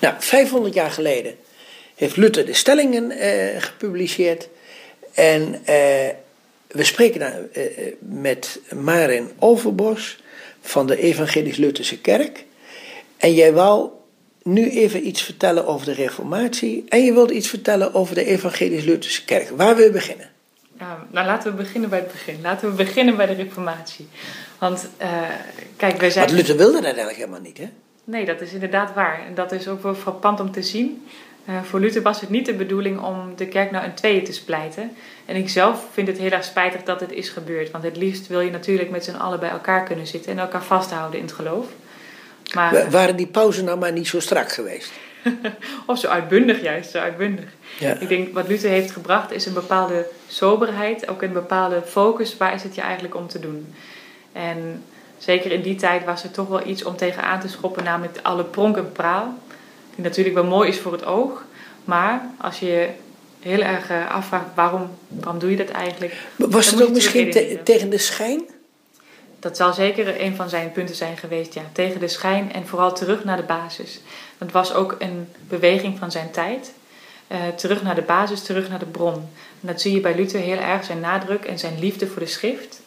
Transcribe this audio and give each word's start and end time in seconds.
Nou, 0.00 0.14
500 0.18 0.74
jaar 0.74 0.90
geleden 0.90 1.34
heeft 1.94 2.16
Luther 2.16 2.46
de 2.46 2.52
stellingen 2.52 3.10
eh, 3.10 3.62
gepubliceerd. 3.62 4.48
En 5.14 5.60
eh, 5.64 6.08
we 6.66 6.84
spreken 6.84 7.20
daar 7.20 7.40
eh, 7.52 7.62
met 7.98 8.60
Marin 8.74 9.30
Overbos 9.38 10.22
van 10.60 10.86
de 10.86 10.96
Evangelisch-Lutherse 10.96 12.00
Kerk. 12.00 12.44
En 13.16 13.34
jij 13.34 13.52
wou 13.52 13.90
nu 14.42 14.70
even 14.70 15.06
iets 15.06 15.22
vertellen 15.22 15.66
over 15.66 15.86
de 15.86 15.92
Reformatie. 15.92 16.84
En 16.88 17.04
je 17.04 17.12
wilde 17.12 17.34
iets 17.34 17.48
vertellen 17.48 17.94
over 17.94 18.14
de 18.14 18.24
Evangelisch-Lutherse 18.24 19.24
Kerk. 19.24 19.48
Waar 19.48 19.76
wil 19.76 19.84
je 19.84 19.90
beginnen? 19.90 20.30
Nou, 20.78 21.26
laten 21.26 21.50
we 21.50 21.56
beginnen 21.56 21.90
bij 21.90 21.98
het 21.98 22.12
begin. 22.12 22.38
Laten 22.42 22.70
we 22.70 22.74
beginnen 22.74 23.16
bij 23.16 23.26
de 23.26 23.32
Reformatie. 23.32 24.08
Want 24.58 24.88
uh, 25.02 25.22
kijk, 25.76 26.00
wij 26.00 26.10
zijn. 26.10 26.26
Want 26.26 26.38
Luther 26.38 26.56
wilde 26.56 26.72
dat 26.72 26.84
eigenlijk 26.84 27.16
helemaal 27.16 27.40
niet, 27.40 27.58
hè? 27.58 27.68
Nee, 28.06 28.24
dat 28.24 28.40
is 28.40 28.52
inderdaad 28.52 28.94
waar. 28.94 29.20
En 29.26 29.34
dat 29.34 29.52
is 29.52 29.68
ook 29.68 29.82
wel 29.82 29.94
frappant 29.94 30.40
om 30.40 30.50
te 30.50 30.62
zien. 30.62 31.06
Uh, 31.48 31.62
voor 31.62 31.80
Luther 31.80 32.02
was 32.02 32.20
het 32.20 32.30
niet 32.30 32.46
de 32.46 32.54
bedoeling 32.54 33.00
om 33.00 33.32
de 33.36 33.46
kerk 33.46 33.70
nou 33.70 33.84
in 33.84 33.94
tweeën 33.94 34.24
te 34.24 34.32
splijten. 34.32 34.96
En 35.24 35.36
ik 35.36 35.48
zelf 35.48 35.86
vind 35.92 36.08
het 36.08 36.18
heel 36.18 36.30
erg 36.30 36.44
spijtig 36.44 36.82
dat 36.82 37.00
het 37.00 37.12
is 37.12 37.28
gebeurd. 37.28 37.70
Want 37.70 37.84
het 37.84 37.96
liefst 37.96 38.26
wil 38.26 38.40
je 38.40 38.50
natuurlijk 38.50 38.90
met 38.90 39.04
z'n 39.04 39.14
allen 39.14 39.40
bij 39.40 39.50
elkaar 39.50 39.84
kunnen 39.84 40.06
zitten 40.06 40.32
en 40.32 40.38
elkaar 40.38 40.62
vasthouden 40.62 41.18
in 41.18 41.24
het 41.24 41.34
geloof. 41.34 41.66
Maar, 42.54 42.90
Waren 42.90 43.16
die 43.16 43.26
pauzen 43.26 43.64
nou 43.64 43.78
maar 43.78 43.92
niet 43.92 44.08
zo 44.08 44.20
strak 44.20 44.52
geweest? 44.52 44.92
of 45.86 45.98
zo 45.98 46.08
uitbundig 46.08 46.62
juist, 46.62 46.90
zo 46.90 46.98
uitbundig. 46.98 47.48
Ja. 47.78 47.98
Ik 48.00 48.08
denk 48.08 48.34
wat 48.34 48.48
Luther 48.48 48.70
heeft 48.70 48.90
gebracht 48.90 49.32
is 49.32 49.46
een 49.46 49.52
bepaalde 49.52 50.06
soberheid, 50.28 51.08
ook 51.08 51.22
een 51.22 51.32
bepaalde 51.32 51.82
focus. 51.86 52.36
Waar 52.36 52.54
is 52.54 52.62
het 52.62 52.74
je 52.74 52.80
eigenlijk 52.80 53.14
om 53.14 53.28
te 53.28 53.40
doen? 53.40 53.74
En 54.32 54.82
zeker 55.18 55.52
in 55.52 55.62
die 55.62 55.74
tijd 55.74 56.04
was 56.04 56.24
er 56.24 56.30
toch 56.30 56.48
wel 56.48 56.66
iets 56.66 56.84
om 56.84 56.96
tegenaan 56.96 57.40
te 57.40 57.48
schoppen, 57.48 57.84
namelijk 57.84 58.18
alle 58.22 58.44
pronk 58.44 58.76
en 58.76 58.92
praal. 58.92 59.34
Die 59.94 60.04
natuurlijk 60.04 60.34
wel 60.34 60.44
mooi 60.44 60.68
is 60.68 60.78
voor 60.78 60.92
het 60.92 61.04
oog, 61.04 61.44
maar 61.84 62.30
als 62.40 62.58
je 62.58 62.88
heel 63.40 63.60
erg 63.60 63.90
eh, 63.90 64.10
afvraagt 64.10 64.44
waarom, 64.54 64.90
waarom 65.08 65.38
doe 65.38 65.50
je 65.50 65.56
dat 65.56 65.68
eigenlijk. 65.68 66.14
Was 66.36 66.70
het 66.70 66.82
ook 66.82 66.90
misschien 66.90 67.30
tegen 67.64 67.90
de 67.90 67.98
schijn? 67.98 68.42
Dat 69.38 69.56
zal 69.56 69.72
zeker 69.72 70.20
een 70.20 70.36
van 70.36 70.48
zijn 70.48 70.72
punten 70.72 70.94
zijn 70.94 71.16
geweest, 71.16 71.54
ja. 71.54 71.62
Tegen 71.72 72.00
de 72.00 72.08
schijn 72.08 72.52
en 72.52 72.66
vooral 72.66 72.94
terug 72.94 73.24
naar 73.24 73.36
de 73.36 73.42
basis. 73.42 74.00
Dat 74.38 74.50
was 74.50 74.74
ook 74.74 74.96
een 74.98 75.28
beweging 75.48 75.98
van 75.98 76.10
zijn 76.10 76.30
tijd. 76.30 76.72
Uh, 77.32 77.38
terug 77.56 77.82
naar 77.82 77.94
de 77.94 78.02
basis, 78.02 78.42
terug 78.42 78.68
naar 78.68 78.78
de 78.78 78.86
bron. 78.86 79.14
En 79.60 79.66
dat 79.66 79.80
zie 79.80 79.94
je 79.94 80.00
bij 80.00 80.14
Luther 80.14 80.40
heel 80.40 80.58
erg, 80.58 80.84
zijn 80.84 81.00
nadruk 81.00 81.44
en 81.44 81.58
zijn 81.58 81.78
liefde 81.78 82.06
voor 82.06 82.20
de 82.20 82.28
schrift. 82.28 82.80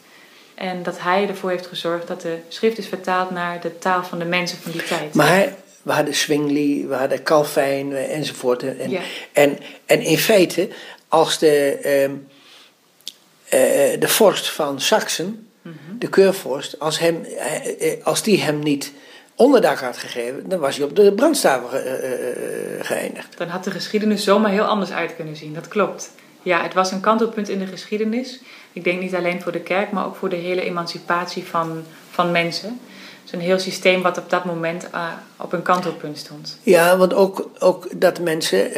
En 0.60 0.82
dat 0.82 1.00
hij 1.00 1.28
ervoor 1.28 1.50
heeft 1.50 1.66
gezorgd 1.66 2.08
dat 2.08 2.20
de 2.20 2.38
schrift 2.48 2.78
is 2.78 2.86
vertaald 2.86 3.30
naar 3.30 3.60
de 3.60 3.78
taal 3.78 4.04
van 4.04 4.18
de 4.18 4.24
mensen 4.24 4.58
van 4.58 4.72
die 4.72 4.82
tijd. 4.82 5.14
Maar 5.14 5.54
we 5.82 5.92
hadden 5.92 6.14
Zwingli, 6.14 6.86
we 6.86 6.94
hadden 6.94 7.22
Calvijn 7.22 7.92
enzovoort. 7.96 8.62
En, 8.62 9.00
en, 9.32 9.58
en 9.86 10.00
in 10.00 10.18
feite, 10.18 10.68
als 11.08 11.38
de, 11.38 11.78
uh, 11.84 12.02
uh, 12.02 14.00
de 14.00 14.08
vorst 14.08 14.50
van 14.50 14.80
Saxen 14.80 15.50
de 15.98 16.08
keurvorst, 16.08 16.78
als, 16.78 16.98
hem, 16.98 17.24
eh, 17.24 17.92
eh, 17.92 18.04
als 18.04 18.22
die 18.22 18.40
hem 18.40 18.58
niet 18.58 18.92
onderdak 19.34 19.78
had 19.78 19.96
gegeven, 19.96 20.48
dan 20.48 20.58
was 20.58 20.76
hij 20.76 20.84
op 20.84 20.96
de 20.96 21.12
brandstapel 21.12 21.78
eh, 21.78 22.84
geëindigd. 22.84 23.38
Dan 23.38 23.48
had 23.48 23.64
de 23.64 23.70
geschiedenis 23.70 24.24
zomaar 24.24 24.50
heel 24.50 24.64
anders 24.64 24.90
uit 24.90 25.16
kunnen 25.16 25.36
zien, 25.36 25.54
dat 25.54 25.68
klopt. 25.68 26.10
Ja, 26.42 26.62
het 26.62 26.74
was 26.74 26.90
een 26.90 27.00
kantelpunt 27.00 27.48
in 27.48 27.58
de 27.58 27.66
geschiedenis. 27.66 28.40
Ik 28.72 28.84
denk 28.84 29.00
niet 29.00 29.14
alleen 29.14 29.42
voor 29.42 29.52
de 29.52 29.60
kerk, 29.60 29.90
maar 29.90 30.06
ook 30.06 30.16
voor 30.16 30.28
de 30.28 30.36
hele 30.36 30.60
emancipatie 30.60 31.44
van, 31.44 31.84
van 32.10 32.30
mensen. 32.30 32.80
Is 33.24 33.32
een 33.32 33.40
heel 33.40 33.58
systeem 33.58 34.02
wat 34.02 34.18
op 34.18 34.30
dat 34.30 34.44
moment 34.44 34.88
op 35.36 35.52
een 35.52 35.62
kantelpunt 35.62 36.18
stond. 36.18 36.58
Ja, 36.62 36.96
want 36.96 37.14
ook, 37.14 37.50
ook 37.58 38.00
dat 38.00 38.20
mensen 38.20 38.70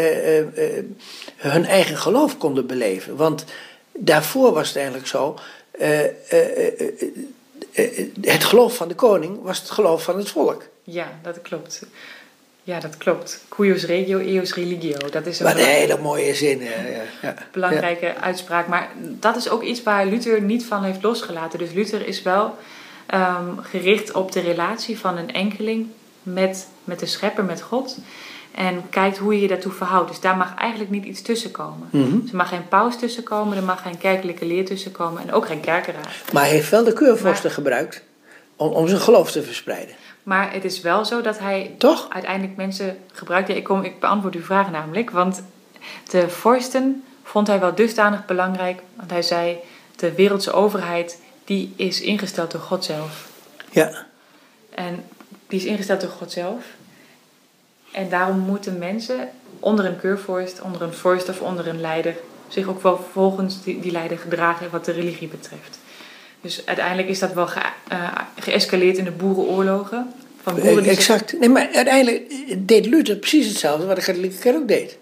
hun 1.36 1.64
eigen 1.64 1.96
geloof 1.96 2.38
konden 2.38 2.66
beleven. 2.66 3.16
Want 3.16 3.44
daarvoor 3.92 4.52
was 4.52 4.68
het 4.68 4.76
eigenlijk 4.76 5.06
zo 5.06 5.38
eh, 5.72 6.04
eh, 6.04 6.80
eh, 7.72 8.06
het 8.20 8.44
geloof 8.44 8.76
van 8.76 8.88
de 8.88 8.94
koning 8.94 9.42
was 9.42 9.58
het 9.58 9.70
geloof 9.70 10.02
van 10.02 10.16
het 10.16 10.30
volk. 10.30 10.62
Ja, 10.82 11.18
dat 11.22 11.42
klopt. 11.42 11.82
Ja, 12.64 12.80
dat 12.80 12.96
klopt. 12.96 13.44
Cuius 13.48 13.84
regio, 13.84 14.18
eos 14.18 14.54
religio. 14.54 14.96
Dat 15.10 15.26
is 15.26 15.40
een, 15.40 15.46
Wat 15.46 15.54
een 15.54 15.64
hele 15.64 15.98
mooie 15.98 16.34
zin. 16.34 16.62
Ja, 16.62 16.70
ja. 17.22 17.34
Belangrijke 17.52 18.14
uitspraak. 18.16 18.66
Maar 18.66 18.88
dat 18.98 19.36
is 19.36 19.48
ook 19.48 19.62
iets 19.62 19.82
waar 19.82 20.06
Luther 20.06 20.42
niet 20.42 20.64
van 20.64 20.84
heeft 20.84 21.02
losgelaten. 21.02 21.58
Dus 21.58 21.72
Luther 21.72 22.06
is 22.06 22.22
wel 22.22 22.56
um, 23.14 23.58
gericht 23.62 24.12
op 24.12 24.32
de 24.32 24.40
relatie 24.40 24.98
van 24.98 25.16
een 25.16 25.32
enkeling 25.32 25.86
met, 26.22 26.68
met 26.84 26.98
de 26.98 27.06
schepper, 27.06 27.44
met 27.44 27.62
God. 27.62 27.98
En 28.54 28.82
kijkt 28.90 29.18
hoe 29.18 29.34
je 29.34 29.40
je 29.40 29.48
daartoe 29.48 29.72
verhoudt. 29.72 30.08
Dus 30.08 30.20
daar 30.20 30.36
mag 30.36 30.54
eigenlijk 30.54 30.90
niet 30.90 31.04
iets 31.04 31.22
tussenkomen. 31.22 31.88
Mm 31.90 32.24
er 32.30 32.36
mag 32.36 32.48
geen 32.48 32.68
paus 32.68 32.98
tussenkomen, 32.98 33.56
er 33.56 33.62
mag 33.62 33.82
geen 33.82 33.98
kerkelijke 33.98 34.46
leer 34.46 34.64
tussenkomen 34.64 35.22
en 35.22 35.32
ook 35.32 35.46
geen 35.46 35.60
kerkenraad. 35.60 36.06
Maar 36.32 36.42
hij 36.42 36.52
heeft 36.52 36.70
wel 36.70 36.84
de 36.84 36.92
keurvorsten 36.92 37.50
gebruikt 37.50 38.02
om, 38.56 38.72
om 38.72 38.88
zijn 38.88 39.00
geloof 39.00 39.30
te 39.30 39.42
verspreiden. 39.42 39.94
Maar 40.22 40.52
het 40.52 40.64
is 40.64 40.80
wel 40.80 41.04
zo 41.04 41.20
dat 41.20 41.38
hij 41.38 41.74
Toch? 41.78 42.06
uiteindelijk 42.10 42.56
mensen 42.56 42.98
gebruikt. 43.12 43.48
Ja, 43.48 43.54
ik, 43.54 43.64
kom, 43.64 43.82
ik 43.82 44.00
beantwoord 44.00 44.34
uw 44.34 44.42
vraag 44.42 44.70
namelijk. 44.70 45.10
Want 45.10 45.42
de 46.10 46.28
vorsten 46.28 47.04
vond 47.22 47.46
hij 47.46 47.60
wel 47.60 47.74
dusdanig 47.74 48.24
belangrijk. 48.24 48.82
Want 48.94 49.10
hij 49.10 49.22
zei, 49.22 49.58
de 49.96 50.14
wereldse 50.14 50.52
overheid 50.52 51.20
die 51.44 51.72
is 51.76 52.00
ingesteld 52.00 52.50
door 52.50 52.60
God 52.60 52.84
zelf. 52.84 53.28
Ja. 53.70 54.06
En 54.74 55.04
die 55.48 55.58
is 55.58 55.64
ingesteld 55.64 56.00
door 56.00 56.10
God 56.10 56.32
zelf. 56.32 56.64
En 57.92 58.08
daarom 58.08 58.38
moeten 58.38 58.78
mensen 58.78 59.30
onder 59.60 59.84
een 59.84 60.00
keurvorst, 60.00 60.60
onder 60.60 60.82
een 60.82 60.94
vorst 60.94 61.28
of 61.28 61.40
onder 61.40 61.68
een 61.68 61.80
leider 61.80 62.14
zich 62.48 62.66
ook 62.66 62.82
wel 62.82 63.06
volgens 63.12 63.62
die, 63.62 63.80
die 63.80 63.92
leider 63.92 64.18
gedragen 64.18 64.70
wat 64.70 64.84
de 64.84 64.92
religie 64.92 65.28
betreft. 65.28 65.78
Dus 66.42 66.66
uiteindelijk 66.66 67.08
is 67.08 67.18
dat 67.18 67.32
wel 67.32 67.46
ge, 67.46 67.60
uh, 67.92 68.18
geëscaleerd 68.38 68.96
in 68.96 69.04
de 69.04 69.10
boerenoorlogen. 69.10 70.12
Van 70.42 70.54
boeren 70.54 70.84
exact. 70.84 71.38
Nee, 71.38 71.48
maar 71.48 71.68
uiteindelijk 71.72 72.32
deed 72.58 72.86
Luther 72.86 73.16
precies 73.16 73.48
hetzelfde 73.48 73.86
wat 73.86 73.96
de 73.96 74.02
katholieke 74.02 74.38
kerk 74.38 74.56
ook 74.56 74.68
deed. 74.68 74.98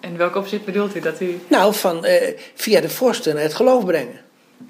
In 0.00 0.16
welk 0.16 0.36
opzicht 0.36 0.64
bedoelt 0.64 0.96
u 0.96 1.00
dat 1.00 1.20
u... 1.20 1.38
Nou, 1.48 1.74
van 1.74 2.06
uh, 2.06 2.12
via 2.54 2.80
de 2.80 2.88
vorsten 2.88 3.36
het 3.36 3.54
geloof 3.54 3.84
brengen. 3.84 4.20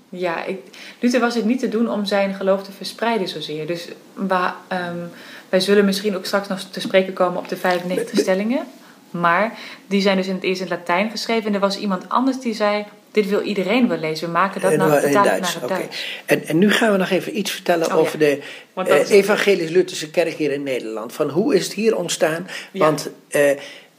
Ja, 0.08 0.44
ik, 0.44 0.60
Luther 1.00 1.20
was 1.20 1.34
het 1.34 1.44
niet 1.44 1.58
te 1.58 1.68
doen 1.68 1.90
om 1.90 2.04
zijn 2.04 2.34
geloof 2.34 2.62
te 2.62 2.72
verspreiden 2.72 3.28
zozeer. 3.28 3.66
Dus 3.66 3.88
waar, 4.14 4.54
um, 4.72 5.10
wij 5.48 5.60
zullen 5.60 5.84
misschien 5.84 6.16
ook 6.16 6.24
straks 6.26 6.48
nog 6.48 6.60
te 6.60 6.80
spreken 6.80 7.12
komen 7.12 7.38
op 7.38 7.48
de 7.48 7.56
95 7.56 8.18
stellingen. 8.18 8.66
Maar 9.10 9.58
die 9.86 10.00
zijn 10.00 10.16
dus 10.16 10.26
in 10.26 10.34
het 10.34 10.42
eerst 10.42 10.60
in 10.60 10.66
het 10.66 10.78
Latijn 10.78 11.10
geschreven. 11.10 11.46
En 11.46 11.54
er 11.54 11.60
was 11.60 11.78
iemand 11.78 12.08
anders 12.08 12.40
die 12.40 12.54
zei: 12.54 12.84
Dit 13.16 13.28
wil 13.28 13.40
iedereen 13.40 13.88
wel 13.88 13.98
lezen. 13.98 14.26
We 14.26 14.32
maken 14.32 14.60
dat 14.60 14.76
nou 14.76 15.06
in 15.06 15.12
Duits. 15.12 15.54
naar 15.54 15.62
het 15.62 15.68
Duits. 15.68 16.06
En, 16.26 16.46
en 16.46 16.58
nu 16.58 16.70
gaan 16.70 16.92
we 16.92 16.98
nog 16.98 17.10
even 17.10 17.38
iets 17.38 17.50
vertellen 17.50 17.86
oh, 17.86 17.96
over 17.96 18.18
de 18.18 18.40
uh, 18.78 19.10
Evangelisch-Lutherse 19.10 20.10
kerk 20.10 20.34
hier 20.34 20.52
in 20.52 20.62
Nederland. 20.62 21.12
Van 21.12 21.30
hoe 21.30 21.54
is 21.54 21.64
het 21.64 21.72
hier 21.72 21.96
ontstaan? 21.96 22.48
Want, 22.72 23.10
uh, 23.30 23.50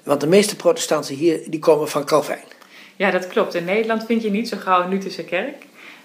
want 0.03 0.21
de 0.21 0.27
meeste 0.27 0.55
protestanten 0.55 1.15
hier 1.15 1.39
die 1.45 1.59
komen 1.59 1.87
van 1.87 2.05
Calvijn. 2.05 2.43
Ja, 2.95 3.11
dat 3.11 3.27
klopt. 3.27 3.55
In 3.55 3.65
Nederland 3.65 4.05
vind 4.05 4.21
je 4.21 4.29
niet 4.29 4.49
zo 4.49 4.57
gauw 4.57 4.83
een 4.83 4.89
Lutherse 4.89 5.23
kerk. 5.23 5.55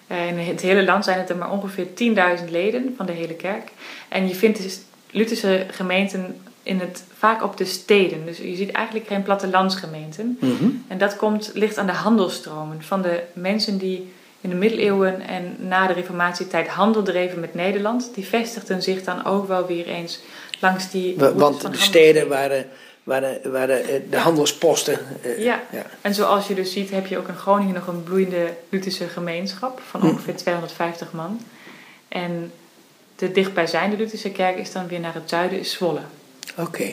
Eh, 0.06 0.28
in 0.28 0.38
het 0.38 0.60
hele 0.60 0.84
land 0.84 1.04
zijn 1.04 1.18
het 1.18 1.30
er 1.30 1.36
maar 1.36 1.50
ongeveer 1.50 1.86
10.000 1.94 2.50
leden 2.50 2.94
van 2.96 3.06
de 3.06 3.12
hele 3.12 3.34
kerk. 3.34 3.68
En 4.08 4.28
je 4.28 4.34
vindt 4.34 4.62
dus 4.62 4.80
Lutherse 5.10 5.66
gemeenten 5.70 6.40
in 6.62 6.80
het, 6.80 7.04
vaak 7.18 7.42
op 7.42 7.56
de 7.56 7.64
steden. 7.64 8.26
Dus 8.26 8.38
je 8.38 8.56
ziet 8.56 8.70
eigenlijk 8.70 9.06
geen 9.06 9.22
plattelandsgemeenten. 9.22 10.38
Mm 10.40 10.84
En 10.88 10.98
dat 10.98 11.16
komt, 11.16 11.50
ligt 11.54 11.78
aan 11.78 11.86
de 11.86 11.92
handelstromen 11.92 12.82
van 12.82 13.02
de 13.02 13.22
mensen 13.32 13.78
die 13.78 14.12
in 14.40 14.50
de 14.50 14.56
middeleeuwen 14.56 15.20
en 15.20 15.56
na 15.58 15.86
de 15.86 15.92
reformatietijd 15.92 16.68
handel 16.68 17.02
dreven 17.02 17.40
met 17.40 17.54
Nederland. 17.54 18.10
Die 18.14 18.26
vestigden 18.26 18.82
zich 18.82 19.04
dan 19.04 19.24
ook 19.24 19.48
wel 19.48 19.66
weer 19.66 19.86
eens 19.86 20.20
langs 20.60 20.90
die... 20.90 21.16
Want 21.18 21.60
de 21.60 21.76
steden 21.76 22.28
waren, 22.28 22.66
waren, 23.02 23.52
waren 23.52 23.84
eh, 23.84 24.00
de 24.10 24.16
handelsposten. 24.16 24.98
Eh, 25.22 25.44
ja. 25.44 25.62
ja. 25.70 25.86
en 26.00 26.14
zoals 26.14 26.46
je 26.46 26.54
dus 26.54 26.72
ziet 26.72 26.90
heb 26.90 27.06
je 27.06 27.18
ook 27.18 27.28
in 27.28 27.36
Groningen 27.36 27.74
nog 27.74 27.86
een 27.86 28.02
bloeiende 28.02 28.54
Lutherse 28.68 29.08
gemeenschap 29.08 29.80
van 29.88 30.00
hm. 30.00 30.06
ongeveer 30.06 30.36
250 30.36 31.12
man. 31.12 31.40
En 32.08 32.52
de 33.16 33.32
dichtbijzijnde 33.32 33.96
Lutherse 33.96 34.30
kerk 34.30 34.56
is 34.56 34.72
dan 34.72 34.88
weer 34.88 35.00
naar 35.00 35.14
het 35.14 35.28
zuiden, 35.28 35.58
is 35.58 35.72
Zwolle. 35.72 36.00
Oké. 36.56 36.92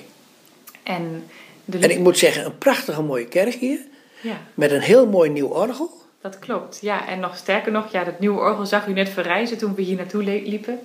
En, 0.84 1.24
en 1.70 1.90
ik 1.90 2.00
moet 2.00 2.18
zeggen, 2.18 2.46
een 2.46 2.58
prachtige 2.58 3.02
mooie 3.02 3.26
kerk 3.26 3.54
hier. 3.54 3.80
Ja. 4.22 4.38
Met 4.54 4.72
een 4.72 4.82
heel 4.82 5.08
mooi 5.08 5.30
nieuw 5.30 5.48
orgel. 5.48 5.98
Dat 6.22 6.40
klopt, 6.40 6.78
ja. 6.82 7.08
En 7.08 7.20
nog 7.20 7.38
sterker 7.38 7.72
nog, 7.72 7.92
ja, 7.92 8.04
dat 8.04 8.20
nieuwe 8.20 8.40
orgel 8.40 8.66
zag 8.66 8.88
u 8.88 8.94
net 8.94 9.10
verrijzen 9.10 9.58
toen 9.58 9.76
we 9.76 9.82
hier 9.82 9.96
naartoe 9.96 10.24
liepen. 10.24 10.80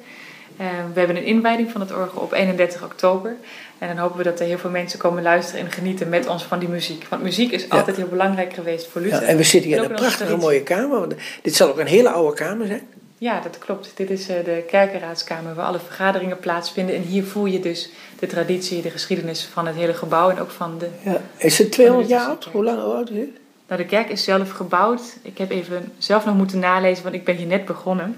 Uh, 0.60 0.66
we 0.92 0.98
hebben 0.98 1.16
een 1.16 1.24
inwijding 1.24 1.70
van 1.70 1.80
het 1.80 1.92
orgel 1.92 2.20
op 2.20 2.32
31 2.32 2.84
oktober. 2.84 3.36
En 3.78 3.88
dan 3.88 3.96
hopen 3.96 4.18
we 4.18 4.24
dat 4.24 4.40
er 4.40 4.46
heel 4.46 4.58
veel 4.58 4.70
mensen 4.70 4.98
komen 4.98 5.22
luisteren 5.22 5.64
en 5.64 5.72
genieten 5.72 6.08
met 6.08 6.26
ons 6.26 6.42
van 6.42 6.58
die 6.58 6.68
muziek. 6.68 7.06
Want 7.08 7.22
muziek 7.22 7.52
is 7.52 7.68
altijd 7.68 7.96
heel 7.96 8.08
belangrijk 8.08 8.52
geweest 8.52 8.86
voor 8.86 9.00
Luther. 9.00 9.20
Ja, 9.20 9.26
en 9.26 9.36
we 9.36 9.42
zitten 9.42 9.70
hier 9.70 9.84
in 9.84 9.90
een 9.90 9.96
prachtige 9.96 10.36
mooie 10.36 10.62
kamer. 10.62 11.08
Dit 11.42 11.54
zal 11.54 11.68
ook 11.68 11.78
een 11.78 11.86
hele 11.86 12.10
oude 12.10 12.36
kamer 12.36 12.66
zijn. 12.66 12.82
Ja, 13.24 13.40
dat 13.40 13.58
klopt. 13.58 13.92
Dit 13.94 14.10
is 14.10 14.28
eh, 14.28 14.44
de 14.44 14.64
kerkenraadskamer 14.66 15.54
waar 15.54 15.66
alle 15.66 15.78
vergaderingen 15.78 16.38
plaatsvinden. 16.38 16.94
En 16.94 17.02
hier 17.02 17.24
voel 17.24 17.46
je 17.46 17.60
dus 17.60 17.90
de 18.18 18.26
traditie, 18.26 18.82
de 18.82 18.90
geschiedenis 18.90 19.44
van 19.44 19.66
het 19.66 19.76
hele 19.76 19.94
gebouw 19.94 20.30
en 20.30 20.40
ook 20.40 20.50
van 20.50 20.78
de... 20.78 20.88
Ja. 21.04 21.20
Is 21.36 21.58
het 21.58 21.72
200 21.72 22.08
jaar 22.08 22.26
oud? 22.26 22.44
Hoe 22.44 22.64
lang 22.64 22.78
oud 22.78 23.10
is 23.10 23.16
het? 23.16 23.30
Nou, 23.68 23.82
de 23.82 23.86
kerk 23.86 24.08
is 24.08 24.24
zelf 24.24 24.50
gebouwd. 24.50 25.16
Ik 25.22 25.38
heb 25.38 25.50
even 25.50 25.92
zelf 25.98 26.24
nog 26.24 26.34
moeten 26.34 26.58
nalezen, 26.58 27.02
want 27.02 27.14
ik 27.14 27.24
ben 27.24 27.36
hier 27.36 27.46
net 27.46 27.64
begonnen 27.64 28.16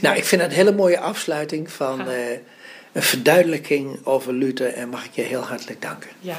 Nou, 0.00 0.16
ik 0.16 0.24
vind 0.24 0.42
het 0.42 0.50
een 0.50 0.56
hele 0.56 0.72
mooie 0.72 1.00
afsluiting 1.00 1.70
van 1.70 2.08
uh, 2.08 2.30
een 2.92 3.02
verduidelijking 3.02 4.06
over 4.06 4.32
Luther 4.32 4.72
en 4.72 4.88
mag 4.88 5.04
ik 5.04 5.12
je 5.12 5.22
heel 5.22 5.40
hartelijk 5.40 5.82
danken. 5.82 6.10
Ja. 6.20 6.36